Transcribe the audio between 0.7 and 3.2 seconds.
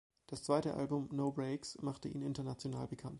Album, "No Brakes", machte ihn international bekannt.